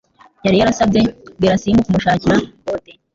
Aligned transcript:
yari 0.45 0.57
yarasabye 0.61 1.01
Gerasim 1.41 1.77
kumushakira 1.85 2.35
ikote 2.55 2.91